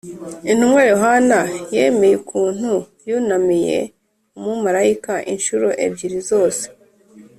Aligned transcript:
Intumwa 0.51 0.81
yohana 0.91 1.39
yemeye 1.75 2.15
ukuntu 2.21 2.71
yunamiye 3.09 3.79
umumarayika 4.37 5.13
incuro 5.33 5.67
ebyiri 5.85 6.19
zose 6.29 6.63